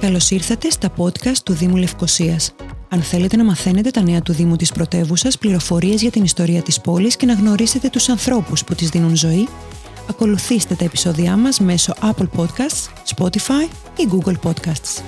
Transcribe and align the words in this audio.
Καλώς 0.00 0.30
ήρθατε 0.30 0.70
στα 0.70 0.92
podcast 0.96 1.36
του 1.44 1.52
Δήμου 1.52 1.76
Λευκοσίας. 1.76 2.54
Αν 2.88 3.02
θέλετε 3.02 3.36
να 3.36 3.44
μαθαίνετε 3.44 3.90
τα 3.90 4.02
νέα 4.02 4.22
του 4.22 4.32
Δήμου 4.32 4.56
της 4.56 4.72
πρωτεύουσας, 4.72 5.38
πληροφορίες 5.38 6.02
για 6.02 6.10
την 6.10 6.24
ιστορία 6.24 6.62
της 6.62 6.80
πόλης 6.80 7.16
και 7.16 7.26
να 7.26 7.32
γνωρίσετε 7.32 7.88
τους 7.88 8.08
ανθρώπους 8.08 8.64
που 8.64 8.74
της 8.74 8.88
δίνουν 8.88 9.16
ζωή, 9.16 9.48
ακολουθήστε 10.08 10.74
τα 10.74 10.84
επεισόδια 10.84 11.36
μας 11.36 11.60
μέσω 11.60 11.94
Apple 12.00 12.28
Podcasts, 12.36 13.14
Spotify 13.16 13.68
ή 13.96 14.08
Google 14.12 14.36
Podcasts. 14.42 15.02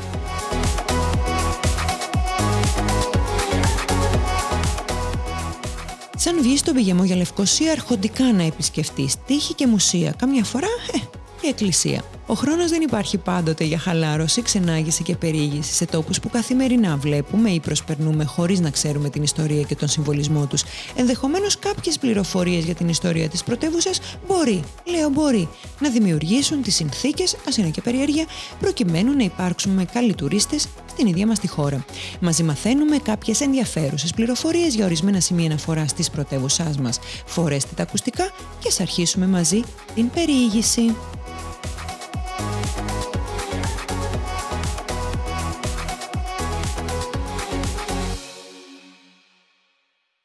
Σαν 6.17 6.43
βγεις 6.43 6.61
στον 6.61 6.75
πηγεμό 6.75 7.05
για 7.05 7.17
Λευκοσία, 7.17 7.73
αρχοντικά 7.73 8.33
να 8.33 8.43
επισκεφτείς 8.43 9.17
τύχη 9.27 9.55
και 9.55 9.67
μουσεία, 9.67 10.15
καμιά 10.19 10.45
φορά 10.45 10.69
ε, 10.93 10.99
και 11.43 11.49
εκκλησία. 11.49 12.03
Ο 12.27 12.35
χρόνος 12.35 12.71
δεν 12.71 12.83
υπάρχει 12.83 13.19
πάντοτε 13.19 13.65
για 13.65 13.79
χαλάρωση, 13.79 14.43
ξενάγηση 14.43 15.03
και 15.03 15.17
περιήγηση 15.17 15.73
σε 15.73 15.87
τόπους 15.87 16.21
που 16.21 16.31
καθημερινά 16.31 16.97
βλέπουμε 16.97 17.51
ή 17.51 17.61
προσπερνούμε 17.61 18.25
χωρίς 18.25 18.61
να 18.61 18.71
ξέρουμε 18.71 19.11
την 19.11 19.23
ιστορία 19.23 19.63
και 19.63 19.75
τον 19.75 19.89
συμβολισμό 19.89 20.47
τους. 20.47 20.63
Ενδεχομένως 20.95 21.59
κάποιες 21.59 21.99
πληροφορίες 21.99 22.65
για 22.65 22.75
την 22.75 22.89
ιστορία 22.89 23.29
της 23.29 23.43
πρωτεύουσας 23.43 24.01
μπορεί, 24.27 24.63
λέω 24.85 25.09
μπορεί, 25.09 25.49
να 25.81 25.91
δημιουργήσουν 25.91 26.63
τις 26.63 26.75
συνθήκες, 26.75 27.37
ας 27.49 27.57
είναι 27.57 27.69
και 27.69 27.81
περιέργεια, 27.81 28.25
προκειμένου 28.61 29.13
να 29.17 29.25
υπάρξουμε 29.25 29.85
καλοί 29.85 30.15
τουρίστες 30.15 30.69
στην 30.91 31.07
ίδια 31.07 31.27
μας 31.27 31.39
τη 31.39 31.49
χώρα. 31.49 31.85
Μαζί 32.21 32.43
μαθαίνουμε 32.43 32.99
κάποιες 32.99 33.41
ενδιαφέρουσες 33.41 34.13
πληροφορίες 34.13 34.75
για 34.75 34.85
ορισμένα 34.85 35.21
σημεία 35.21 35.47
αναφοράς 35.47 35.93
της 35.93 36.11
πρωτεύουσάς 36.11 36.79
μας. 36.79 36.99
Φορέστε 37.27 37.71
τα 37.77 37.83
ακουστικά 37.83 38.31
και 38.59 38.69
ας 38.69 38.81
αρχίσουμε 38.81 39.27
μαζί 39.27 39.63
την 39.95 40.11
περιήγηση. 40.11 40.95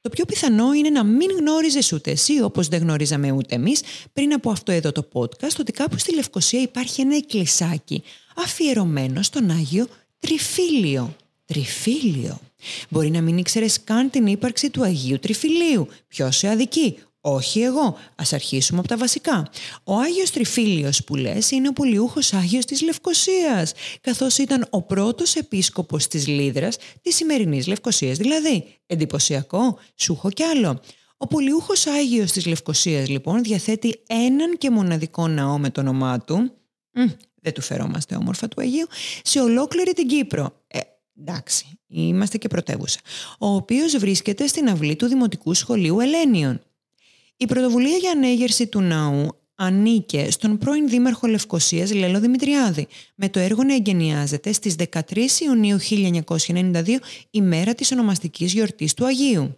Το 0.07 0.13
πιο 0.13 0.25
πιθανό 0.25 0.73
είναι 0.73 0.89
να 0.89 1.03
μην 1.03 1.29
γνώριζες 1.39 1.91
ούτε 1.91 2.11
εσύ, 2.11 2.41
όπως 2.41 2.67
δεν 2.67 2.81
γνωρίζαμε 2.81 3.31
ούτε 3.31 3.55
εμείς, 3.55 3.81
πριν 4.13 4.33
από 4.33 4.49
αυτό 4.49 4.71
εδώ 4.71 4.91
το 4.91 5.07
podcast, 5.13 5.55
ότι 5.59 5.71
κάπου 5.71 5.97
στη 5.97 6.15
Λευκοσία 6.15 6.61
υπάρχει 6.61 7.01
ένα 7.01 7.15
εκκλησάκι 7.15 8.03
αφιερωμένο 8.35 9.21
στον 9.21 9.49
Άγιο 9.49 9.87
Τριφύλιο. 10.19 11.15
Τριφύλιο. 11.45 12.39
Μπορεί 12.89 13.09
να 13.09 13.21
μην 13.21 13.37
ήξερες 13.37 13.83
καν 13.83 14.09
την 14.09 14.27
ύπαρξη 14.27 14.69
του 14.69 14.83
Αγίου 14.83 15.19
Τριφυλίου. 15.19 15.87
Ποιος 16.07 16.37
σε 16.37 16.49
αδικεί, 16.49 16.97
όχι 17.21 17.61
εγώ. 17.61 17.97
Ας 18.15 18.33
αρχίσουμε 18.33 18.79
από 18.79 18.87
τα 18.87 18.97
βασικά. 18.97 19.49
Ο 19.83 19.99
Άγιος 19.99 20.31
Τριφύλιος 20.31 21.03
που 21.03 21.15
λες 21.15 21.51
είναι 21.51 21.67
ο 21.67 21.73
πολιούχος 21.73 22.33
Άγιος 22.33 22.65
της 22.65 22.81
Λευκοσίας, 22.81 23.71
καθώς 24.01 24.37
ήταν 24.37 24.67
ο 24.69 24.81
πρώτος 24.81 25.35
επίσκοπος 25.35 26.07
της 26.07 26.27
Λίδρας 26.27 26.77
της 27.01 27.15
σημερινής 27.15 27.67
Λευκοσίας 27.67 28.17
δηλαδή. 28.17 28.65
Εντυπωσιακό, 28.85 29.77
σου 29.95 30.13
έχω 30.13 30.31
κι 30.31 30.43
άλλο. 30.43 30.79
Ο 31.17 31.27
πολιούχος 31.27 31.87
Άγιος 31.87 32.31
της 32.31 32.45
Λευκοσίας 32.45 33.07
λοιπόν 33.09 33.43
διαθέτει 33.43 34.03
έναν 34.07 34.57
και 34.57 34.69
μοναδικό 34.69 35.27
ναό 35.27 35.57
με 35.57 35.69
το 35.69 35.81
όνομά 35.81 36.19
του, 36.19 36.51
δεν 37.41 37.53
του 37.53 37.61
φερόμαστε 37.61 38.15
όμορφα 38.15 38.47
του 38.47 38.61
Αγίου, 38.61 38.87
σε 39.23 39.39
ολόκληρη 39.39 39.93
την 39.93 40.07
Κύπρο. 40.07 40.63
Ε, 40.67 40.79
εντάξει, 41.19 41.79
είμαστε 41.87 42.37
και 42.37 42.47
πρωτεύουσα. 42.47 42.99
Ο 43.39 43.47
οποίος 43.47 43.97
βρίσκεται 43.97 44.47
στην 44.47 44.69
αυλή 44.69 44.95
του 44.95 45.07
Δημοτικού 45.07 45.53
Σχολείου 45.53 45.99
Ελένιων. 45.99 46.61
Η 47.37 47.45
πρωτοβουλία 47.45 47.97
για 47.97 48.11
ανέγερση 48.11 48.67
του 48.67 48.81
ναού 48.81 49.27
ανήκε 49.55 50.31
στον 50.31 50.57
πρώην 50.57 50.89
Δήμαρχο 50.89 51.27
Λευκοσίας 51.27 51.93
Λέλο 51.93 52.19
Δημητριάδη, 52.19 52.87
με 53.15 53.29
το 53.29 53.39
έργο 53.39 53.63
να 53.63 53.73
εγκαινιάζεται 53.73 54.51
στις 54.51 54.75
13 54.91 54.99
Ιουνίου 55.45 55.77
1992, 56.37 56.83
ημέρα 57.29 57.73
της 57.73 57.91
ονομαστικής 57.91 58.53
γιορτής 58.53 58.93
του 58.93 59.05
Αγίου. 59.05 59.57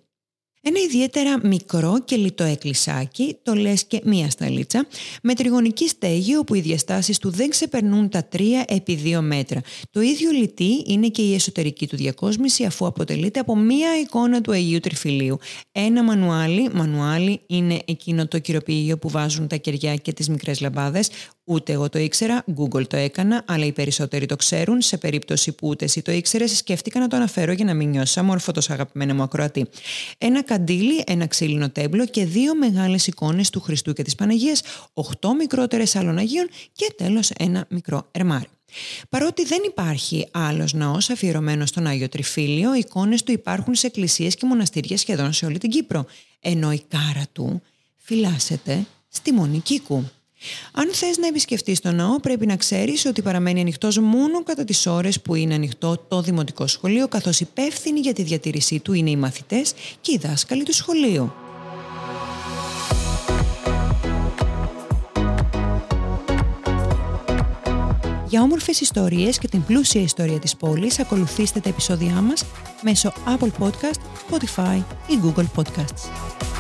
Ένα 0.62 0.80
ιδιαίτερα 0.80 1.48
μικρό 1.48 2.02
και 2.06 2.16
λιτό 2.16 2.44
εκκλησάκι, 2.44 3.38
το 3.44 3.54
λες 3.54 3.86
και 3.86 4.02
μία 4.04 4.30
σταλίτσα, 4.30 4.88
με 5.24 5.34
τριγωνική 5.34 5.88
στέγη 5.88 6.36
όπου 6.36 6.56
οι 6.56 6.60
διαστάσεις 6.60 7.18
του 7.18 7.30
δεν 7.30 7.50
ξεπερνούν 7.50 8.10
τα 8.10 8.28
3 8.32 8.40
επί 8.68 9.02
2 9.06 9.20
μέτρα. 9.22 9.62
Το 9.92 10.02
ίδιο 10.02 10.32
λιτή 10.32 10.84
είναι 10.88 11.08
και 11.08 11.22
η 11.22 11.34
εσωτερική 11.34 11.88
του 11.88 11.96
διακόσμηση 11.96 12.64
αφού 12.64 12.86
αποτελείται 12.86 13.40
από 13.40 13.56
μία 13.56 14.00
εικόνα 14.00 14.42
του 14.42 14.52
Αγίου 14.52 14.80
Τριφυλίου. 14.80 15.38
Ένα 15.72 16.04
μανουάλι, 16.04 16.70
μανουάλι 16.74 17.42
είναι 17.48 17.80
εκείνο 17.86 18.28
το 18.28 18.40
κυροποιείο 18.40 18.98
που 18.98 19.10
βάζουν 19.10 19.48
τα 19.48 19.56
κεριά 19.56 19.96
και 19.96 20.14
τις 20.14 20.30
μικρές 20.30 20.60
λαμπάδες, 20.60 21.10
Ούτε 21.52 21.72
εγώ 21.72 21.90
το 21.90 22.00
ήξερα, 22.00 22.44
Google 22.58 22.88
το 22.88 22.98
έκανα, 22.98 23.44
αλλά 23.48 23.66
οι 23.66 23.72
περισσότεροι 23.72 24.26
το 24.26 24.36
ξέρουν. 24.36 24.82
Σε 24.82 24.98
περίπτωση 24.98 25.52
που 25.52 25.68
ούτε 25.68 25.86
εσύ 25.86 26.02
το 26.02 26.12
ήξερες, 26.12 26.58
σκέφτηκα 26.58 27.00
να 27.00 27.08
το 27.08 27.16
αναφέρω 27.16 27.52
για 27.52 27.66
να 27.66 27.74
μην 27.74 27.90
νιώσει 27.90 28.20
αμόρφωτος 28.20 28.54
τόσο 28.54 28.74
αγαπημένο 28.74 29.14
μου 29.14 29.22
ακροατή. 29.22 29.68
Ένα 30.18 30.44
καντήλι, 30.44 31.04
ένα 31.08 31.28
ξύλινο 31.28 31.70
τέμπλο 31.70 32.06
και 32.06 32.26
δύο 32.26 32.56
μεγάλες 32.56 33.08
εικόνες 33.08 33.50
του 33.50 33.60
Χριστού 33.60 33.94
και 33.94 34.04
της 34.04 34.16
Παναγίας, 34.16 34.62
οχτώ 34.94 35.36
μικρότερες 35.36 35.96
άλλων 35.96 36.18
Αγίων 36.18 36.50
και 36.74 36.94
τέλος 36.98 37.32
ένα 37.38 37.66
μικρό 37.70 38.08
ερμάρι. 38.12 38.48
Παρότι 39.10 39.46
δεν 39.46 39.60
υπάρχει 39.66 40.28
άλλος 40.32 40.74
ναός 40.74 41.10
αφιερωμένο 41.10 41.66
στον 41.66 41.88
Άγιο 41.88 42.10
Τριφύλιο, 42.10 42.76
οι 42.76 42.80
εικόνες 42.80 43.24
του 43.24 43.32
υπάρχουν 43.32 43.76
σε 43.76 43.88
εκκλησίες 43.88 44.36
και 44.36 44.46
μοναστήρια 44.46 44.98
σχεδόν 44.98 45.34
σε 45.34 45.46
όλη 45.46 45.58
την 45.58 45.70
Κύπρο. 45.70 46.06
Ενώ 46.40 46.72
η 46.72 46.82
κάρα 46.88 47.26
του 47.32 47.62
φυλάσσεται 47.96 48.86
στη 49.08 49.32
Μονικίκου. 49.32 50.10
Αν 50.72 50.90
θες 50.94 51.18
να 51.18 51.28
επισκεφτείς 51.28 51.80
τον 51.80 51.96
ναό 51.96 52.20
πρέπει 52.20 52.46
να 52.46 52.56
ξέρεις 52.56 53.06
ότι 53.06 53.22
παραμένει 53.22 53.60
ανοιχτός 53.60 53.98
μόνο 53.98 54.44
κατά 54.44 54.64
τις 54.64 54.86
ώρες 54.86 55.22
που 55.22 55.36
είναι 55.36 55.54
ανοιχτό 55.54 55.98
το 56.08 56.22
δημοτικό 56.22 56.68
σχολείο 56.68 57.08
καθώς 57.08 57.40
υπεύθυνοι 57.40 58.00
για 58.00 58.14
τη 58.14 58.24
διατήρησή 58.24 58.80
του 58.80 58.94
είναι 58.94 59.10
οι 59.10 59.16
μαθητές 59.16 59.74
και 60.02 60.12
οι 60.12 60.20
δάσκαλοι 60.22 60.64
του 60.64 60.74
σχολείου. 60.74 61.34
Για 68.30 68.42
όμορφες 68.42 68.82
ιστορίες 68.82 69.38
και 69.38 69.48
την 69.48 69.64
πλούσια 69.64 70.02
ιστορία 70.02 70.40
της 70.40 70.56
πόλης 70.56 71.00
ακολουθήστε 71.00 71.60
τα 71.60 71.70
επεισόδια 71.70 72.14
μας 72.14 72.46
μέσω 72.82 73.14
Apple 73.26 73.64
Podcast, 73.64 74.00
Spotify 74.30 74.84
ή 75.08 75.20
Google 75.24 75.46
Podcasts. 75.56 76.59